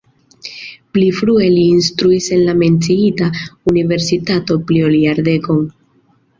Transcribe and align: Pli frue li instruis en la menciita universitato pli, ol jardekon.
Pli 0.95 1.03
frue 1.17 1.49
li 1.57 1.65
instruis 1.73 2.31
en 2.37 2.41
la 2.49 2.57
menciita 2.63 3.29
universitato 3.75 4.61
pli, 4.67 4.85
ol 4.91 5.01
jardekon. 5.07 5.65